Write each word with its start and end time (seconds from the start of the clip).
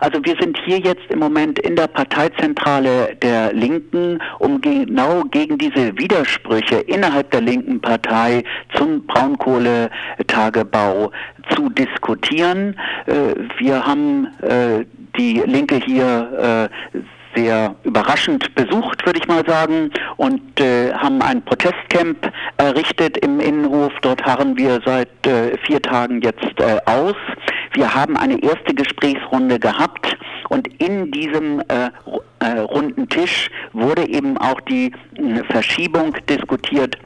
Also 0.00 0.24
wir 0.24 0.36
sind 0.40 0.58
hier 0.64 0.78
jetzt 0.78 1.04
im 1.10 1.18
Moment 1.18 1.58
in 1.58 1.76
der 1.76 1.86
Parteizentrale 1.86 3.16
der 3.22 3.52
Linken, 3.52 4.20
um 4.38 4.60
genau 4.60 5.22
gegen 5.30 5.58
diese 5.58 5.96
Widersprüche 5.98 6.76
innerhalb 6.76 7.30
der 7.30 7.40
linken 7.40 7.80
Partei 7.80 8.44
zum 8.74 9.06
Braunkohletagebau 9.06 11.10
zu 11.54 11.68
diskutieren. 11.70 12.76
Äh, 13.06 13.34
wir 13.58 13.86
haben 13.86 14.28
äh, 14.42 14.84
die 15.16 15.42
Linke 15.46 15.76
hier 15.76 16.70
äh, 16.94 16.98
sehr 17.34 17.74
überraschend 17.84 18.54
besucht, 18.54 19.04
würde 19.04 19.20
ich 19.20 19.28
mal 19.28 19.44
sagen, 19.46 19.90
und 20.16 20.60
äh, 20.60 20.92
haben 20.92 21.22
ein 21.22 21.44
Protestcamp 21.44 22.30
errichtet 22.56 23.18
im 23.18 23.40
Innenhof. 23.40 23.92
Dort 24.02 24.24
harren 24.24 24.56
wir 24.56 24.80
seit 24.84 25.26
äh, 25.26 25.56
vier 25.66 25.80
Tagen 25.80 26.20
jetzt 26.22 26.58
äh, 26.58 26.78
aus. 26.86 27.16
Wir 27.78 27.94
haben 27.94 28.16
eine 28.16 28.42
erste 28.42 28.74
Gesprächsrunde 28.74 29.60
gehabt 29.60 30.16
und 30.48 30.66
in 30.82 31.12
diesem 31.12 31.60
äh, 31.60 31.90
äh, 32.40 32.58
runden 32.58 33.08
Tisch 33.08 33.50
wurde 33.72 34.08
eben 34.08 34.36
auch 34.36 34.60
die 34.62 34.90
äh, 35.14 35.44
Verschiebung 35.48 36.12
diskutiert 36.28 36.98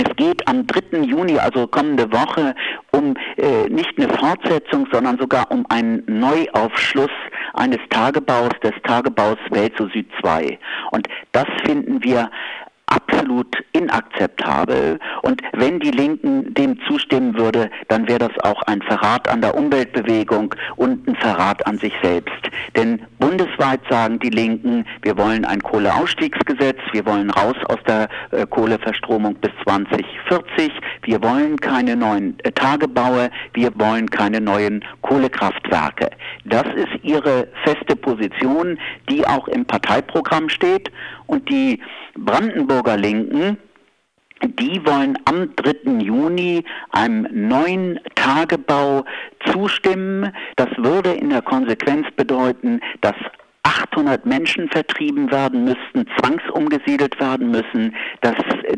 es 0.00 0.14
geht 0.14 0.46
am 0.46 0.64
3. 0.64 1.00
Juni, 1.00 1.38
also 1.40 1.66
kommende 1.66 2.10
Woche, 2.12 2.54
um 2.92 3.16
äh, 3.36 3.68
nicht 3.68 3.98
eine 3.98 4.08
Fortsetzung, 4.16 4.86
sondern 4.92 5.18
sogar 5.18 5.50
um 5.50 5.66
einen 5.70 6.04
Neuaufschluss 6.06 7.10
eines 7.54 7.80
Tagebaus, 7.90 8.50
des 8.62 8.74
Tagebaus 8.84 9.38
Welzo 9.50 9.88
Süd 9.88 10.08
2. 10.20 10.56
Und 10.92 11.08
das 11.32 11.46
finden 11.64 12.00
wir 12.04 12.30
absolut 12.88 13.56
inakzeptabel. 13.72 14.98
Und 15.22 15.42
wenn 15.52 15.80
die 15.80 15.90
Linken 15.90 16.54
dem 16.54 16.78
zustimmen 16.86 17.36
würde, 17.36 17.70
dann 17.88 18.08
wäre 18.08 18.18
das 18.18 18.38
auch 18.42 18.62
ein 18.62 18.82
Verrat 18.82 19.28
an 19.28 19.40
der 19.40 19.54
Umweltbewegung 19.54 20.54
und 20.76 21.06
ein 21.06 21.16
Verrat 21.16 21.66
an 21.66 21.78
sich 21.78 21.92
selbst. 22.02 22.50
Denn 22.76 23.00
bundesweit 23.18 23.80
sagen 23.88 24.18
die 24.18 24.30
Linken, 24.30 24.84
wir 25.02 25.16
wollen 25.16 25.44
ein 25.44 25.60
Kohleausstiegsgesetz, 25.60 26.78
wir 26.92 27.04
wollen 27.06 27.30
raus 27.30 27.56
aus 27.68 27.78
der 27.86 28.08
äh, 28.30 28.46
Kohleverstromung 28.46 29.34
bis 29.36 29.50
2040, 29.64 30.72
wir 31.02 31.22
wollen 31.22 31.56
keine 31.56 31.96
neuen 31.96 32.38
äh, 32.40 32.52
Tagebaue, 32.52 33.30
wir 33.54 33.70
wollen 33.78 34.08
keine 34.10 34.40
neuen 34.40 34.84
Kohlekraftwerke. 35.02 36.10
Das 36.44 36.66
ist 36.74 37.02
ihre 37.02 37.48
feste 37.64 37.96
Position, 37.96 38.78
die 39.08 39.26
auch 39.26 39.48
im 39.48 39.64
Parteiprogramm 39.64 40.48
steht 40.48 40.90
und 41.26 41.48
die 41.48 41.80
Brandenburger 42.16 42.96
Linken, 42.96 43.58
die 44.42 44.84
wollen 44.84 45.18
am 45.24 45.54
3. 45.56 46.00
Juni 46.00 46.64
einem 46.90 47.26
neuen 47.32 48.00
Tagebau 48.14 49.04
zustimmen. 49.46 50.32
Das 50.56 50.68
würde 50.76 51.12
in 51.12 51.30
der 51.30 51.42
Konsequenz 51.42 52.06
bedeuten, 52.16 52.80
dass 53.00 53.16
800 53.78 54.26
Menschen 54.26 54.68
vertrieben 54.68 55.30
werden 55.30 55.64
müssten, 55.64 56.06
zwangsumgesiedelt 56.18 57.18
werden 57.20 57.50
müssen, 57.50 57.94
dass 58.20 58.34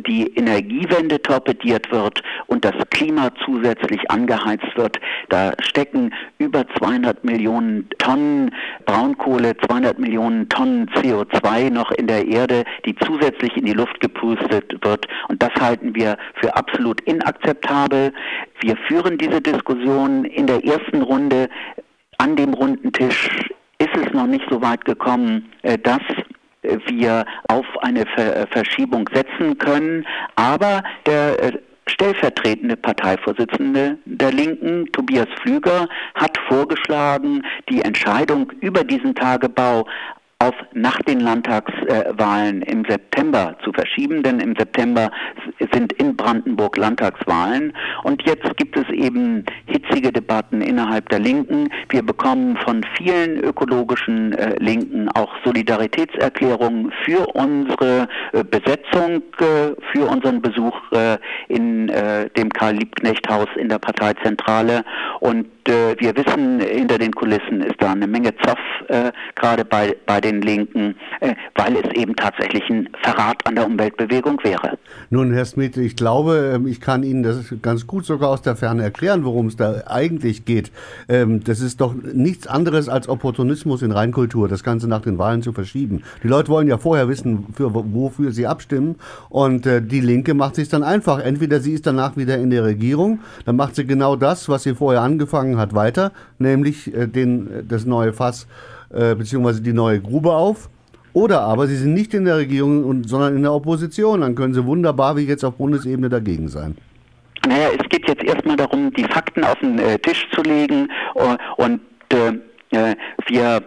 die 0.06 0.26
Energiewende 0.34 1.20
torpediert 1.22 1.90
wird 1.90 2.22
und 2.46 2.64
das 2.64 2.74
Klima 2.90 3.30
zusätzlich 3.44 4.10
angeheizt 4.10 4.76
wird. 4.76 4.98
Da 5.30 5.52
stecken 5.60 6.12
über 6.38 6.64
200 6.78 7.24
Millionen 7.24 7.88
Tonnen 7.98 8.54
Braunkohle, 8.84 9.56
200 9.66 9.98
Millionen 9.98 10.48
Tonnen 10.48 10.88
CO2 10.90 11.70
noch 11.70 11.90
in 11.92 12.06
der 12.06 12.26
Erde, 12.26 12.64
die 12.84 12.94
zusätzlich 12.96 13.56
in 13.56 13.64
die 13.64 13.72
Luft 13.72 14.00
gepustet 14.00 14.74
wird. 14.82 15.06
Und 15.28 15.42
das 15.42 15.52
halten 15.58 15.94
wir 15.94 16.16
für 16.34 16.54
absolut 16.56 17.00
inakzeptabel. 17.02 18.12
Wir 18.60 18.76
führen 18.88 19.16
diese 19.16 19.40
Diskussion 19.40 20.24
in 20.24 20.46
der 20.46 20.64
ersten 20.64 21.02
Runde 21.02 21.48
an 22.18 22.36
dem 22.36 22.52
runden 22.52 22.92
Tisch 22.92 23.50
ist 23.94 24.06
es 24.06 24.12
noch 24.12 24.26
nicht 24.26 24.44
so 24.50 24.60
weit 24.62 24.84
gekommen, 24.84 25.50
äh, 25.62 25.78
dass 25.78 26.02
wir 26.62 27.24
auf 27.48 27.66
eine 27.82 28.00
äh, 28.16 28.46
Verschiebung 28.46 29.08
setzen 29.12 29.56
können. 29.58 30.06
Aber 30.36 30.82
der 31.06 31.42
äh, 31.42 31.58
stellvertretende 31.86 32.76
Parteivorsitzende 32.76 33.98
der 34.04 34.32
Linken, 34.32 34.86
Tobias 34.92 35.28
Flüger, 35.40 35.88
hat 36.14 36.38
vorgeschlagen, 36.48 37.42
die 37.68 37.82
Entscheidung 37.82 38.50
über 38.60 38.84
diesen 38.84 39.14
Tagebau 39.14 39.86
auf 40.38 40.54
nach 40.72 40.98
den 41.02 41.20
Landtagswahlen 41.20 42.62
im 42.62 42.84
September 42.88 43.56
zu 43.62 43.72
verschieben, 43.72 44.22
denn 44.22 44.40
im 44.40 44.54
September 44.56 45.10
sind 45.72 45.92
in 45.94 46.16
Brandenburg 46.16 46.76
Landtagswahlen 46.76 47.72
und 48.02 48.22
jetzt 48.26 48.56
gibt 48.56 48.76
es 48.76 48.88
eben 48.90 49.44
hitzige 49.66 50.12
Debatten 50.12 50.60
innerhalb 50.62 51.08
der 51.08 51.18
Linken. 51.18 51.68
Wir 51.88 52.02
bekommen 52.02 52.56
von 52.56 52.84
vielen 52.96 53.38
ökologischen 53.38 54.32
äh, 54.32 54.56
Linken 54.58 55.08
auch 55.10 55.32
Solidaritätserklärungen 55.44 56.92
für 57.04 57.26
unsere 57.34 58.08
äh, 58.32 58.44
Besetzung, 58.44 59.22
äh, 59.38 59.74
für 59.92 60.06
unseren 60.08 60.42
Besuch 60.42 60.76
äh, 60.92 61.18
in 61.48 61.88
äh, 61.88 62.28
dem 62.30 62.48
Karl 62.50 62.74
Liebknecht 62.74 63.28
Haus 63.28 63.48
in 63.56 63.68
der 63.68 63.78
Parteizentrale 63.78 64.84
und 65.20 65.46
äh, 65.70 65.96
wir 65.98 66.16
wissen, 66.16 66.60
hinter 66.60 66.98
den 66.98 67.12
Kulissen 67.12 67.62
ist 67.62 67.76
da 67.80 67.92
eine 67.92 68.06
Menge 68.06 68.34
Zoff, 68.44 68.58
gerade 69.36 69.64
bei, 69.64 69.96
bei 70.06 70.20
den 70.20 70.30
den 70.30 70.42
Linken, 70.42 70.94
äh, 71.20 71.34
weil 71.54 71.76
es 71.76 71.92
eben 71.94 72.14
tatsächlich 72.16 72.62
ein 72.70 72.88
Verrat 73.02 73.46
an 73.46 73.56
der 73.56 73.66
Umweltbewegung 73.66 74.38
wäre. 74.42 74.78
Nun, 75.10 75.32
Herr 75.32 75.44
Smith, 75.44 75.76
ich 75.76 75.96
glaube, 75.96 76.52
ähm, 76.54 76.66
ich 76.66 76.80
kann 76.80 77.02
Ihnen 77.02 77.22
das 77.22 77.54
ganz 77.62 77.86
gut 77.86 78.06
sogar 78.06 78.30
aus 78.30 78.42
der 78.42 78.56
Ferne 78.56 78.82
erklären, 78.82 79.24
worum 79.24 79.46
es 79.46 79.56
da 79.56 79.82
eigentlich 79.86 80.44
geht. 80.44 80.70
Ähm, 81.08 81.42
das 81.44 81.60
ist 81.60 81.80
doch 81.80 81.94
nichts 81.94 82.46
anderes 82.46 82.88
als 82.88 83.08
Opportunismus 83.08 83.82
in 83.82 83.92
Reinkultur, 83.92 84.48
das 84.48 84.62
Ganze 84.62 84.88
nach 84.88 85.02
den 85.02 85.18
Wahlen 85.18 85.42
zu 85.42 85.52
verschieben. 85.52 86.02
Die 86.22 86.28
Leute 86.28 86.48
wollen 86.48 86.68
ja 86.68 86.78
vorher 86.78 87.08
wissen, 87.08 87.46
für, 87.54 87.74
wofür 87.74 88.32
sie 88.32 88.46
abstimmen. 88.46 88.96
Und 89.28 89.66
äh, 89.66 89.82
die 89.82 90.00
Linke 90.00 90.34
macht 90.34 90.54
sich 90.54 90.68
dann 90.68 90.82
einfach. 90.82 91.18
Entweder 91.20 91.60
sie 91.60 91.72
ist 91.72 91.86
danach 91.86 92.16
wieder 92.16 92.38
in 92.38 92.50
der 92.50 92.64
Regierung, 92.64 93.20
dann 93.44 93.56
macht 93.56 93.76
sie 93.76 93.86
genau 93.86 94.16
das, 94.16 94.48
was 94.48 94.62
sie 94.62 94.74
vorher 94.74 95.02
angefangen 95.02 95.58
hat, 95.58 95.59
weiter, 95.74 96.12
nämlich 96.38 96.94
äh, 96.94 97.06
den, 97.06 97.66
das 97.68 97.84
neue 97.84 98.12
Fass 98.12 98.46
äh, 98.92 99.14
beziehungsweise 99.14 99.62
die 99.62 99.72
neue 99.72 100.00
Grube 100.00 100.32
auf. 100.32 100.68
Oder 101.12 101.40
aber 101.40 101.66
sie 101.66 101.76
sind 101.76 101.94
nicht 101.94 102.14
in 102.14 102.24
der 102.24 102.36
Regierung, 102.36 103.04
sondern 103.04 103.36
in 103.36 103.42
der 103.42 103.52
Opposition. 103.52 104.20
Dann 104.20 104.34
können 104.34 104.54
sie 104.54 104.64
wunderbar 104.64 105.16
wie 105.16 105.22
jetzt 105.22 105.44
auf 105.44 105.54
Bundesebene 105.56 106.08
dagegen 106.08 106.48
sein. 106.48 106.76
Naja, 107.46 107.68
es 107.76 107.88
geht 107.88 108.06
jetzt 108.08 108.22
erstmal 108.22 108.56
darum, 108.56 108.92
die 108.92 109.04
Fakten 109.04 109.44
auf 109.44 109.58
den 109.60 109.78
äh, 109.78 109.98
Tisch 109.98 110.28
zu 110.32 110.42
legen 110.42 110.88
und 111.56 111.80
äh, 112.12 112.32
äh, 112.70 112.96
wir 113.28 113.62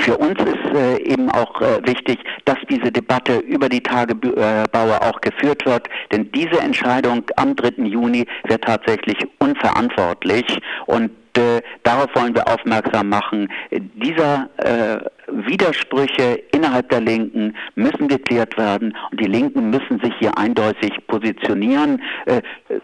für 0.00 0.16
uns 0.16 0.38
ist 0.40 0.74
äh, 0.74 0.96
eben 1.02 1.30
auch 1.30 1.60
äh, 1.60 1.80
wichtig, 1.86 2.18
dass 2.44 2.56
diese 2.70 2.90
Debatte 2.90 3.38
über 3.38 3.68
die 3.68 3.82
Tagebaue 3.82 5.02
auch 5.02 5.20
geführt 5.20 5.64
wird, 5.66 5.88
denn 6.10 6.30
diese 6.32 6.60
Entscheidung 6.60 7.24
am 7.36 7.54
3. 7.54 7.84
Juni 7.84 8.26
wird 8.44 8.64
tatsächlich 8.64 9.16
unverantwortlich 9.38 10.60
und 10.86 11.10
äh, 11.36 11.62
darauf 11.82 12.08
wollen 12.14 12.34
wir 12.34 12.46
aufmerksam 12.46 13.08
machen. 13.08 13.48
Dieser 13.70 14.48
äh, 14.58 15.21
Widersprüche 15.46 16.42
innerhalb 16.52 16.88
der 16.90 17.00
Linken 17.00 17.54
müssen 17.74 18.08
geklärt 18.08 18.56
werden 18.56 18.96
und 19.10 19.20
die 19.20 19.26
Linken 19.26 19.70
müssen 19.70 20.00
sich 20.02 20.12
hier 20.18 20.36
eindeutig 20.36 20.92
positionieren. 21.06 22.00
Äh, 22.26 22.42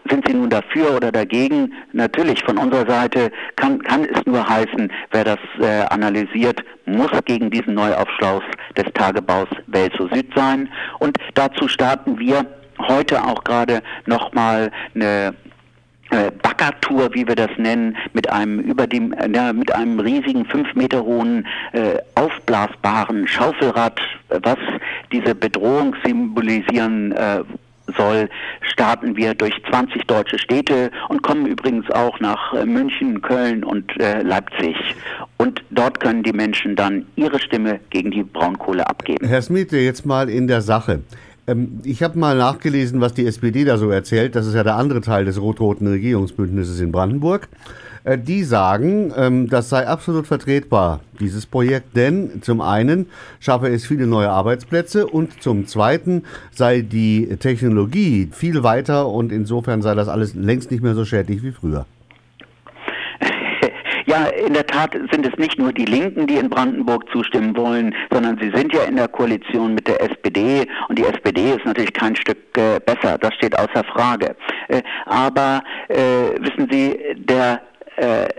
sind 0.09 0.27
sie 0.27 0.33
nun 0.33 0.49
dafür 0.49 0.95
oder 0.95 1.11
dagegen? 1.11 1.73
Natürlich, 1.93 2.43
von 2.43 2.57
unserer 2.57 2.89
Seite 2.89 3.31
kann, 3.55 3.81
kann 3.83 4.05
es 4.05 4.25
nur 4.25 4.47
heißen, 4.47 4.91
wer 5.11 5.23
das 5.23 5.39
äh, 5.59 5.85
analysiert, 5.89 6.63
muss 6.85 7.11
gegen 7.25 7.49
diesen 7.49 7.75
Neuaufschluss 7.75 8.43
des 8.75 8.85
Tagebaus 8.93 9.47
Welt 9.67 9.93
zu 9.97 10.07
Süd 10.07 10.27
sein. 10.35 10.69
Und 10.99 11.17
dazu 11.35 11.67
starten 11.67 12.17
wir 12.19 12.45
heute 12.87 13.23
auch 13.23 13.43
gerade 13.43 13.81
nochmal 14.05 14.71
eine 14.95 15.33
Baggertour, 16.09 17.13
wie 17.13 17.27
wir 17.27 17.35
das 17.35 17.51
nennen, 17.57 17.95
mit 18.13 18.29
einem 18.29 18.59
über 18.59 18.87
dem, 18.87 19.13
äh, 19.13 19.53
mit 19.53 19.73
einem 19.73 19.99
riesigen 19.99 20.45
fünf 20.45 20.73
Meter 20.75 21.03
hohen 21.03 21.45
äh, 21.73 21.97
aufblasbaren 22.15 23.27
Schaufelrad, 23.27 23.99
was 24.29 24.57
diese 25.11 25.35
Bedrohung 25.35 25.95
symbolisieren 26.03 27.11
äh, 27.11 27.43
soll, 27.97 28.29
starten 28.61 29.15
wir 29.15 29.33
durch 29.33 29.53
20 29.69 30.05
deutsche 30.05 30.37
Städte 30.37 30.91
und 31.09 31.23
kommen 31.23 31.45
übrigens 31.45 31.89
auch 31.91 32.19
nach 32.19 32.53
äh, 32.53 32.65
München, 32.65 33.21
Köln 33.21 33.63
und 33.63 33.99
äh, 33.99 34.21
Leipzig. 34.21 34.75
Und 35.37 35.61
dort 35.69 35.99
können 35.99 36.23
die 36.23 36.33
Menschen 36.33 36.75
dann 36.75 37.05
ihre 37.15 37.39
Stimme 37.39 37.79
gegen 37.89 38.11
die 38.11 38.23
Braunkohle 38.23 38.87
abgeben. 38.87 39.27
Herr 39.27 39.41
Smith, 39.41 39.71
jetzt 39.71 40.05
mal 40.05 40.29
in 40.29 40.47
der 40.47 40.61
Sache. 40.61 41.01
Ähm, 41.49 41.79
ich 41.83 42.03
habe 42.03 42.19
mal 42.19 42.37
nachgelesen, 42.37 43.01
was 43.01 43.13
die 43.13 43.25
SPD 43.25 43.65
da 43.65 43.77
so 43.77 43.89
erzählt. 43.89 44.35
Das 44.35 44.45
ist 44.45 44.53
ja 44.53 44.63
der 44.63 44.75
andere 44.75 45.01
Teil 45.01 45.25
des 45.25 45.41
rot-roten 45.41 45.87
Regierungsbündnisses 45.87 46.79
in 46.79 46.91
Brandenburg. 46.91 47.47
Äh, 48.03 48.17
die 48.17 48.43
sagen, 48.43 49.11
ähm, 49.17 49.49
das 49.49 49.69
sei 49.69 49.87
absolut 49.87 50.27
vertretbar, 50.27 51.01
dieses 51.19 51.45
Projekt, 51.45 51.97
denn 51.97 52.41
zum 52.41 52.61
einen 52.61 53.07
schaffe 53.39 53.67
es 53.67 53.85
viele 53.85 54.07
neue 54.07 54.29
Arbeitsplätze 54.29 55.07
und 55.07 55.41
zum 55.41 55.65
zweiten 55.65 56.23
sei 56.51 56.81
die 56.81 57.35
Technologie 57.37 58.29
viel 58.31 58.63
weiter 58.63 59.07
und 59.07 59.31
insofern 59.31 59.81
sei 59.81 59.95
das 59.95 60.07
alles 60.07 60.33
längst 60.35 60.71
nicht 60.71 60.83
mehr 60.83 60.95
so 60.95 61.03
schädlich 61.05 61.43
wie 61.43 61.51
früher. 61.51 61.85
Ja, 64.05 64.25
in 64.25 64.53
der 64.53 64.65
Tat 64.79 64.93
sind 65.11 65.25
es 65.25 65.35
nicht 65.37 65.59
nur 65.59 65.73
die 65.73 65.83
Linken, 65.83 66.25
die 66.25 66.37
in 66.37 66.49
Brandenburg 66.49 67.03
zustimmen 67.11 67.57
wollen, 67.57 67.93
sondern 68.11 68.37
sie 68.39 68.49
sind 68.55 68.73
ja 68.73 68.83
in 68.83 68.95
der 68.95 69.09
Koalition 69.09 69.75
mit 69.75 69.87
der 69.89 70.01
SPD 70.01 70.65
und 70.87 70.97
die 70.97 71.03
SPD 71.03 71.51
ist 71.51 71.65
natürlich 71.65 71.91
kein 71.91 72.15
Stück 72.15 72.37
äh, 72.57 72.79
besser, 72.79 73.17
das 73.17 73.33
steht 73.33 73.57
außer 73.57 73.83
Frage. 73.83 74.37
Äh, 74.69 74.81
aber 75.05 75.61
äh, 75.89 76.31
wissen 76.39 76.69
Sie, 76.71 76.97
der 77.15 77.61
äh, 77.97 78.29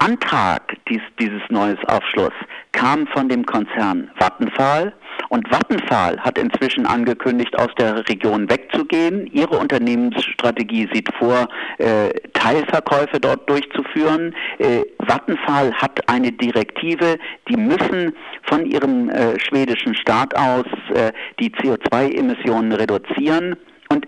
Antrag 0.00 0.74
dies, 0.88 1.02
dieses 1.20 1.42
neues 1.48 1.78
Aufschluss 1.86 2.32
kam 2.74 3.06
von 3.06 3.28
dem 3.28 3.46
Konzern 3.46 4.10
Vattenfall 4.18 4.92
und 5.28 5.48
Vattenfall 5.48 6.18
hat 6.20 6.38
inzwischen 6.38 6.86
angekündigt, 6.86 7.58
aus 7.58 7.70
der 7.78 8.06
Region 8.08 8.50
wegzugehen. 8.50 9.26
Ihre 9.28 9.58
Unternehmensstrategie 9.58 10.88
sieht 10.92 11.08
vor, 11.18 11.48
äh, 11.78 12.10
Teilverkäufe 12.34 13.20
dort 13.20 13.48
durchzuführen. 13.48 14.34
Äh, 14.58 14.82
Vattenfall 14.98 15.72
hat 15.72 16.08
eine 16.08 16.32
Direktive, 16.32 17.18
die 17.48 17.56
müssen 17.56 18.14
von 18.42 18.66
ihrem 18.66 19.08
äh, 19.08 19.38
schwedischen 19.38 19.94
Staat 19.94 20.36
aus 20.36 20.66
äh, 20.94 21.12
die 21.40 21.50
CO2-Emissionen 21.50 22.72
reduzieren. 22.72 23.56
Und 23.88 24.06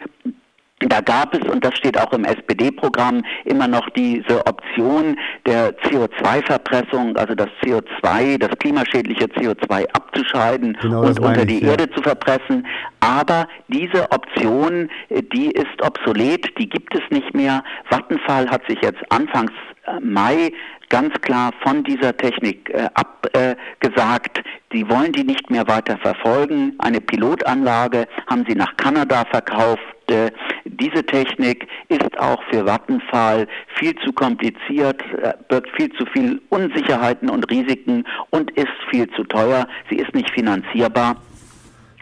da 0.81 1.01
gab 1.01 1.35
es, 1.35 1.41
und 1.49 1.65
das 1.65 1.75
steht 1.75 1.99
auch 1.99 2.13
im 2.13 2.25
SPD-Programm, 2.25 3.25
immer 3.47 3.67
noch 3.67 3.89
diese 3.91 4.47
Option 4.47 5.19
der 5.47 5.75
CO2-Verpressung, 5.79 7.17
also 7.17 7.35
das 7.35 7.49
CO2, 7.63 8.39
das 8.39 8.51
klimaschädliche 8.59 9.25
CO2 9.25 9.87
abzuscheiden 9.95 10.77
genau, 10.83 11.01
und 11.01 11.19
unter 11.19 11.41
ich, 11.41 11.47
die 11.47 11.65
ja. 11.65 11.71
Erde 11.71 11.91
zu 11.93 12.03
verpressen. 12.03 12.67
Aber 13.01 13.49
diese 13.69 14.11
Option, 14.13 14.91
äh, 15.09 15.23
die 15.23 15.51
ist 15.51 15.81
obsolet, 15.83 16.47
die 16.59 16.69
gibt 16.69 16.95
es 16.95 17.03
nicht 17.11 17.35
mehr. 17.35 17.65
Vattenfall 17.89 18.51
hat 18.51 18.61
sich 18.69 18.79
jetzt 18.83 19.01
anfangs 19.09 19.53
äh, 19.87 19.99
Mai 20.01 20.53
ganz 20.91 21.15
klar 21.23 21.53
von 21.63 21.85
dieser 21.85 22.15
Technik 22.15 22.69
äh, 22.69 22.89
abgesagt. 22.93 24.39
Äh, 24.39 24.43
sie 24.73 24.89
wollen 24.91 25.13
die 25.13 25.25
nicht 25.25 25.51
mehr 25.51 25.67
weiter 25.69 25.97
verfolgen. 25.97 26.75
Eine 26.79 27.01
Pilotanlage 27.01 28.07
haben 28.27 28.45
sie 28.47 28.55
nach 28.55 28.77
Kanada 28.77 29.25
verkauft. 29.31 29.96
Äh, 30.09 30.31
diese 30.65 31.05
Technik 31.05 31.67
ist 31.89 32.19
auch 32.19 32.43
für 32.51 32.65
Vattenfall 32.65 33.49
viel 33.79 33.95
zu 34.05 34.13
kompliziert, 34.13 35.03
äh, 35.23 35.33
birgt 35.49 35.71
viel 35.77 35.93
zu 35.95 36.07
viel 36.07 36.41
Unsicherheiten 36.51 37.29
und 37.29 37.51
Risiken 37.51 38.05
und 38.31 38.51
ist 38.53 38.69
viel 38.91 39.09
zu 39.11 39.25
teuer. 39.25 39.67
Sie 39.91 39.97
ist 39.97 40.15
nicht 40.15 40.31
finanzierbar. 40.31 41.17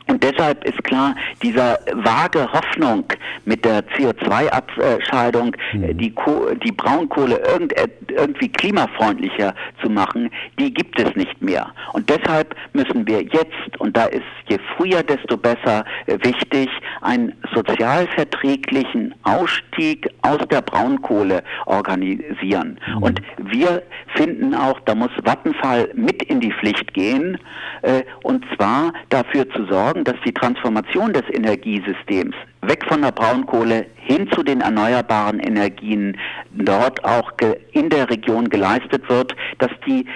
Und 0.07 0.23
deshalb 0.23 0.65
ist 0.65 0.83
klar, 0.85 1.15
dieser 1.43 1.79
vage 1.93 2.47
Hoffnung 2.53 3.05
mit 3.47 3.65
der 3.65 3.83
CO2-Abscheidung, 3.89 5.57
mhm. 5.73 5.97
die, 5.97 6.15
die 6.63 6.73
Braunkohle 6.73 7.41
irgend 7.51 7.73
irgendwie 8.11 8.49
klimafreundlicher 8.49 9.55
zu 9.83 9.89
machen, 9.89 10.31
die 10.59 10.73
gibt 10.73 11.01
es 11.01 11.15
nicht 11.17 11.41
mehr. 11.41 11.73
Und 11.93 12.09
deshalb 12.11 12.55
müssen 12.75 13.07
wir 13.07 13.23
jetzt, 13.23 13.79
und 13.79 13.97
da 13.97 14.05
ist 14.05 14.23
je 14.49 14.59
früher, 14.77 15.03
desto 15.03 15.37
besser 15.37 15.85
äh, 16.07 16.19
wichtig, 16.23 16.69
einen 17.01 17.33
sozialverträglichen 17.55 19.15
Ausstieg 19.23 20.09
aus 20.23 20.41
der 20.51 20.61
Braunkohle 20.61 21.43
organisieren. 21.67 22.79
Mhm. 22.87 23.03
Und 23.03 23.23
wir 23.39 23.83
finden 24.15 24.55
auch, 24.55 24.79
da 24.81 24.95
muss 24.95 25.11
Vattenfall 25.25 25.89
mit 25.95 26.23
in 26.25 26.41
die 26.41 26.53
Pflicht 26.53 26.93
gehen, 26.93 27.39
äh, 27.83 28.03
und 28.23 28.45
zwar 28.55 28.93
dafür 29.09 29.49
zu 29.51 29.65
sorgen, 29.67 29.94
sorgen, 29.95 30.05
dass 30.05 30.17
die 30.25 30.33
Transformation 30.33 31.13
des 31.13 31.23
Energiesystems 31.33 32.35
weg 32.63 32.85
von 32.89 33.03
der 33.03 33.13
Braunkohle 33.13 33.87
hin 33.97 34.29
zu 34.33 34.43
den 34.43 34.61
erneuerbaren 34.61 35.39
Energien 35.41 36.17
dort 36.53 37.05
auch 37.05 37.33
in 37.73 37.89
der 37.89 38.11
Region 38.11 38.49
geleistet 38.49 39.09
wird, 39.09 39.35
dass 39.59 39.71
die 39.87 40.07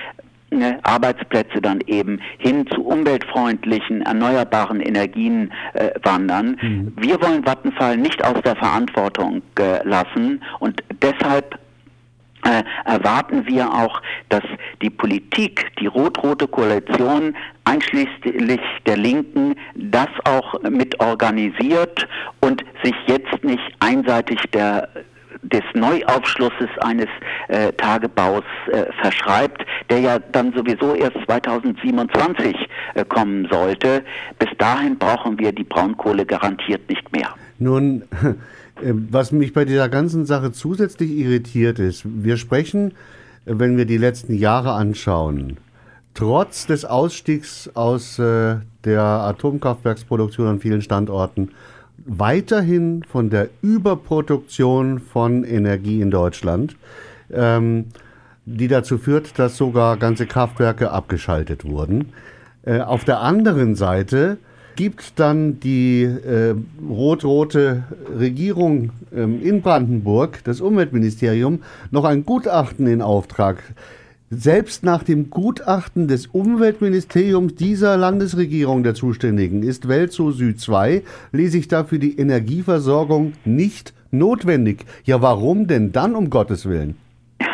ne, 0.51 0.79
Arbeitsplätze 0.83 1.61
dann 1.61 1.81
eben 1.87 2.21
hin 2.39 2.67
zu 2.75 2.83
umweltfreundlichen, 2.83 4.03
erneuerbaren 4.03 4.81
Energien 4.81 5.53
äh, 5.75 5.91
wandern. 6.03 6.59
Mhm. 6.61 6.93
Wir 6.97 7.21
wollen 7.21 7.45
Vattenfall 7.45 7.97
nicht 7.97 8.25
aus 8.25 8.41
der 8.45 8.57
Verantwortung 8.57 9.43
äh, 9.59 9.87
lassen 9.87 10.43
und 10.59 10.83
deshalb 11.03 11.59
äh, 12.49 12.65
erwarten 12.85 13.47
wir 13.47 13.73
auch, 13.73 14.00
dass 14.29 14.43
die 14.81 14.91
Politik, 14.91 15.71
die 15.79 15.87
rot-rote 15.87 16.49
Koalition 16.49 17.37
einschließlich 17.65 18.61
der 18.87 18.97
Linken 18.97 19.55
das 19.75 20.09
auch 20.25 20.61
mit 20.62 20.99
organisiert 21.00 22.09
und 22.41 22.65
sich 22.83 22.95
jetzt 23.06 23.45
nicht 23.45 23.75
einseitig 23.81 24.39
der 24.53 24.89
des 25.43 25.62
Neuaufschlusses 25.75 26.69
eines 26.81 27.06
äh, 27.47 27.73
Tagebaus 27.75 28.43
äh, 28.73 28.87
verschreibt, 29.01 29.65
der 29.89 30.01
ja 30.01 30.19
dann 30.19 30.53
sowieso 30.53 30.94
erst 30.94 31.17
2027 31.27 32.56
äh, 32.94 33.05
kommen 33.05 33.47
sollte. 33.49 34.03
Bis 34.39 34.49
dahin 34.59 34.99
brauchen 34.99 35.39
wir 35.39 35.53
die 35.53 35.62
Braunkohle 35.65 36.27
garantiert 36.27 36.89
nicht 36.89 37.12
mehr. 37.12 37.29
Nun, 37.59 38.03
was 38.83 39.33
mich 39.33 39.53
bei 39.53 39.65
dieser 39.65 39.89
ganzen 39.89 40.27
Sache 40.27 40.53
zusätzlich 40.53 41.11
irritiert 41.11 41.79
ist, 41.79 42.05
wir 42.05 42.37
sprechen, 42.37 42.93
äh, 43.47 43.55
wenn 43.57 43.77
wir 43.77 43.85
die 43.85 43.99
letzten 43.99 44.35
Jahre 44.35 44.73
anschauen, 44.73 45.57
trotz 46.15 46.67
des 46.67 46.85
Ausstiegs 46.85 47.71
aus 47.75 48.19
äh, 48.19 48.57
der 48.85 49.03
Atomkraftwerksproduktion 49.03 50.47
an 50.47 50.61
vielen 50.61 50.83
Standorten 50.83 51.51
weiterhin 52.07 53.03
von 53.05 53.31
der 53.31 53.49
Überproduktion 53.63 54.99
von 54.99 55.45
Energie 55.45 56.01
in 56.01 56.11
Deutschland, 56.11 56.77
ähm, 57.33 57.87
die 58.47 58.69
dazu 58.69 58.97
führt, 58.97 59.39
dass 59.39 59.57
sogar 59.57 59.97
ganze 59.99 60.27
Kraftwerke 60.27 60.91
abgeschaltet 60.91 61.65
wurden. 61.65 62.13
Äh, 62.63 62.81
auf 62.81 63.05
der 63.05 63.21
anderen 63.21 63.75
Seite 63.75 64.39
gibt 64.79 65.19
dann 65.19 65.59
die 65.59 66.05
äh, 66.05 66.55
rot-rote 66.89 67.83
Regierung 68.17 68.91
ähm, 69.13 69.43
in 69.43 69.61
Brandenburg, 69.61 70.39
das 70.45 70.61
Umweltministerium, 70.61 71.65
noch 71.91 72.05
ein 72.05 72.25
Gutachten 72.25 72.87
in 72.87 73.03
Auftrag, 73.03 73.61
selbst 74.31 74.85
nach 74.85 75.03
dem 75.03 75.31
Gutachten 75.31 76.07
des 76.07 76.29
Umweltministeriums 76.29 77.57
dieser 77.57 77.97
Landesregierung 77.97 78.85
der 78.85 78.95
Zuständigen 78.95 79.65
ist 79.65 79.89
Weltso 79.89 80.31
Süd 80.31 80.61
2, 80.61 81.03
lese 81.33 81.59
ich 81.59 81.67
dafür 81.67 81.99
die 81.99 82.17
Energieversorgung 82.17 83.33
nicht 83.45 83.95
notwendig. 84.13 84.87
Ja, 85.03 85.21
warum 85.21 85.67
denn 85.67 85.91
dann 85.91 86.15
um 86.15 86.31
Gottes 86.31 86.67
Willen? 86.67 86.97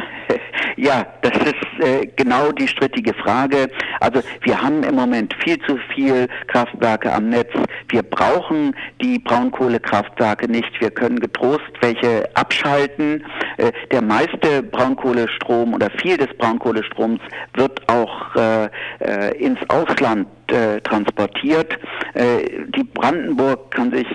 Ja, 0.77 1.07
das 1.23 1.37
ist 1.47 1.64
äh, 1.81 2.07
genau 2.17 2.53
die 2.53 2.69
strittige 2.69 3.15
Frage. 3.15 3.69
Also 4.01 4.21
wir 4.43 4.61
haben 4.61 4.83
im 4.83 4.95
Moment 4.95 5.35
viel 5.43 5.59
zu 5.63 5.79
viel 5.95 6.29
Kraftwerke 6.47 7.13
am 7.13 7.29
Netz. 7.29 7.51
Wir 7.89 8.03
brauchen 8.03 8.75
die 9.01 9.19
Braunkohlekraftwerke 9.19 10.51
nicht. 10.51 10.81
Wir 10.81 10.91
können 10.91 11.21
getrost 11.21 11.63
welche 11.81 12.29
abschalten. 12.35 13.25
Äh, 13.57 13.73
der 13.91 14.03
meiste 14.03 14.63
Braunkohlestrom 14.63 15.75
oder 15.75 15.91
viel 15.91 16.17
des 16.17 16.29
Braunkohlestroms 16.39 17.21
wird 17.55 17.81
auch 17.89 18.35
äh, 18.37 18.69
äh 19.01 19.35
ins 19.39 19.59
Ausland 19.69 20.27
äh, 20.49 20.81
transportiert. 20.81 21.79
Äh, 22.15 22.65
die 22.77 22.85
Brandenburg 22.85 23.71
kann 23.71 23.91
sich 23.91 24.07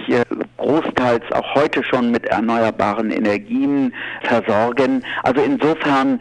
großteils 0.57 1.23
auch 1.31 1.55
heute 1.55 1.83
schon 1.83 2.11
mit 2.11 2.25
erneuerbaren 2.25 3.11
Energien 3.11 3.93
versorgen. 4.23 5.03
Also 5.23 5.41
insofern 5.41 6.19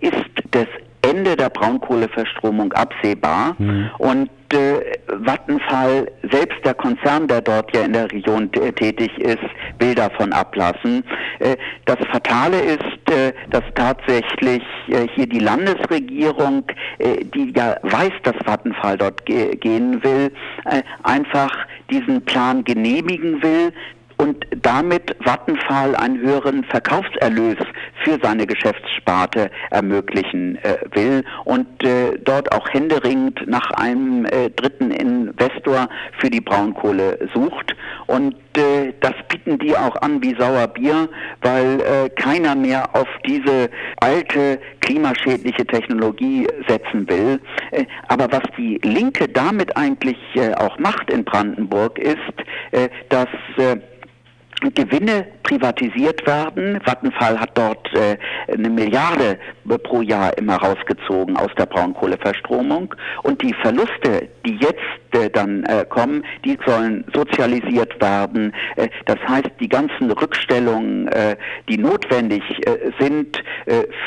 ist 0.00 0.23
das 0.54 0.66
Ende 1.02 1.36
der 1.36 1.50
Braunkohleverstromung 1.50 2.72
absehbar. 2.72 3.54
Mhm. 3.58 3.90
Und 3.98 4.30
äh, 4.52 4.80
Vattenfall, 5.08 6.10
selbst 6.30 6.64
der 6.64 6.74
Konzern, 6.74 7.28
der 7.28 7.42
dort 7.42 7.74
ja 7.76 7.82
in 7.82 7.92
der 7.92 8.10
Region 8.10 8.50
tätig 8.52 9.10
ist, 9.18 9.44
will 9.78 9.94
davon 9.94 10.32
ablassen. 10.32 11.04
Äh, 11.40 11.56
das 11.84 11.98
Fatale 12.10 12.60
ist, 12.60 13.10
äh, 13.10 13.32
dass 13.50 13.64
tatsächlich 13.74 14.62
äh, 14.88 15.06
hier 15.14 15.26
die 15.26 15.40
Landesregierung, 15.40 16.64
äh, 16.98 17.24
die 17.24 17.52
ja 17.54 17.76
weiß, 17.82 18.12
dass 18.22 18.34
Vattenfall 18.44 18.96
dort 18.96 19.26
ge 19.26 19.56
gehen 19.56 20.02
will, 20.02 20.32
äh, 20.64 20.82
einfach 21.02 21.50
diesen 21.90 22.24
Plan 22.24 22.64
genehmigen 22.64 23.42
will, 23.42 23.72
und 24.16 24.46
damit 24.62 25.16
Vattenfall 25.20 25.94
einen 25.96 26.20
höheren 26.20 26.64
Verkaufserlös 26.64 27.56
für 28.04 28.18
seine 28.22 28.46
Geschäftssparte 28.46 29.50
ermöglichen 29.70 30.56
äh, 30.56 30.76
will 30.92 31.24
und 31.44 31.82
äh, 31.82 32.18
dort 32.22 32.52
auch 32.52 32.68
händeringend 32.70 33.46
nach 33.46 33.70
einem 33.72 34.24
äh, 34.26 34.50
dritten 34.50 34.90
Investor 34.90 35.88
für 36.18 36.30
die 36.30 36.40
Braunkohle 36.40 37.18
sucht. 37.34 37.74
Und 38.06 38.36
äh, 38.56 38.92
das 39.00 39.14
bieten 39.28 39.58
die 39.58 39.76
auch 39.76 39.96
an 39.96 40.22
wie 40.22 40.36
Sauerbier, 40.38 41.08
weil 41.42 41.80
äh, 41.80 42.08
keiner 42.10 42.54
mehr 42.54 42.94
auf 42.94 43.08
diese 43.26 43.70
alte 44.00 44.60
klimaschädliche 44.80 45.66
Technologie 45.66 46.46
setzen 46.68 47.08
will. 47.08 47.40
Äh, 47.70 47.84
aber 48.08 48.30
was 48.30 48.42
die 48.56 48.78
Linke 48.82 49.28
damit 49.28 49.76
eigentlich 49.76 50.16
auch 50.56 50.78
macht 50.78 51.10
in 51.10 51.24
Brandenburg 51.24 51.98
ist, 51.98 52.18
dass 53.08 53.28
Gewinne 54.74 55.26
privatisiert 55.42 56.26
werden. 56.26 56.80
Vattenfall 56.84 57.38
hat 57.38 57.56
dort 57.56 57.92
äh, 57.94 58.16
eine 58.52 58.70
Milliarde 58.70 59.38
pro 59.82 60.02
Jahr 60.02 60.36
immer 60.38 60.56
rausgezogen 60.56 61.36
aus 61.36 61.50
der 61.58 61.66
Braunkohleverstromung 61.66 62.94
und 63.22 63.42
die 63.42 63.54
Verluste, 63.54 64.28
die 64.44 64.56
jetzt 64.56 64.80
äh, 65.14 65.30
dann 65.30 65.64
äh, 65.64 65.84
kommen, 65.88 66.24
die 66.44 66.58
sollen 66.66 67.04
sozialisiert 67.14 68.00
werden. 68.00 68.52
Äh, 68.76 68.88
das 69.06 69.18
heißt, 69.26 69.50
die 69.60 69.68
ganzen 69.68 70.10
Rückstellungen, 70.10 71.08
äh, 71.08 71.36
die 71.68 71.78
notwendig 71.78 72.42
äh, 72.66 72.90
sind 72.98 73.42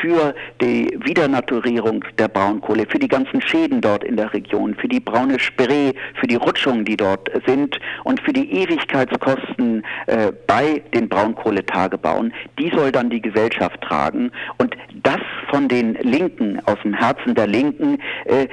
für 0.01 0.35
die 0.61 0.97
Wiedernaturierung 1.03 2.03
der 2.19 2.27
Braunkohle, 2.27 2.85
für 2.87 2.99
die 2.99 3.07
ganzen 3.07 3.41
Schäden 3.41 3.81
dort 3.81 4.03
in 4.03 4.15
der 4.15 4.31
Region, 4.33 4.75
für 4.75 4.87
die 4.87 4.99
braune 4.99 5.39
Spree, 5.39 5.93
für 6.19 6.27
die 6.27 6.35
Rutschungen, 6.35 6.85
die 6.85 6.95
dort 6.95 7.29
sind 7.47 7.79
und 8.03 8.21
für 8.21 8.33
die 8.33 8.51
Ewigkeitskosten 8.51 9.83
bei 10.45 10.81
den 10.93 11.09
Braunkohletagebauen, 11.09 12.33
die 12.59 12.69
soll 12.69 12.91
dann 12.91 13.09
die 13.09 13.21
Gesellschaft 13.21 13.81
tragen. 13.81 14.31
Und 14.57 14.75
das 15.03 15.19
von 15.49 15.67
den 15.67 15.95
Linken, 15.95 16.59
aus 16.65 16.77
dem 16.83 16.93
Herzen 16.93 17.35
der 17.35 17.47
Linken, 17.47 17.99
äh, 18.25 18.47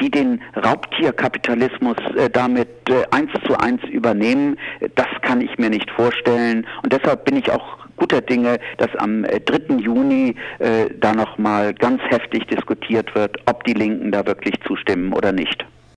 die 0.00 0.10
den 0.10 0.40
Raubtierkapitalismus 0.56 1.96
äh, 2.16 2.28
damit 2.30 2.68
äh, 2.88 3.04
eins 3.10 3.30
zu 3.46 3.58
eins 3.58 3.82
übernehmen, 3.84 4.58
das 4.94 5.06
kann 5.22 5.40
ich 5.40 5.56
mir 5.58 5.70
nicht 5.70 5.90
vorstellen. 5.90 6.66
Und 6.82 6.92
deshalb 6.92 7.24
bin 7.24 7.36
ich 7.36 7.50
auch 7.50 7.78
guter 7.96 8.20
Dinge, 8.20 8.58
dass 8.78 8.94
am 8.96 9.22
3. 9.22 9.76
Juni 9.76 10.34
äh, 10.58 10.86
da 10.98 11.12
nochmal 11.12 11.74
ganz 11.74 12.00
heftig 12.08 12.46
diskutiert 12.46 13.14
wird, 13.14 13.36
ob 13.46 13.62
die 13.64 13.74
Linken 13.74 14.10
da 14.10 14.26
wirklich 14.26 14.54
zustimmen 14.66 15.12
oder 15.12 15.32
nicht. 15.32 15.64